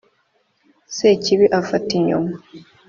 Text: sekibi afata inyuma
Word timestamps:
sekibi 0.95 1.45
afata 1.59 1.89
inyuma 1.99 2.35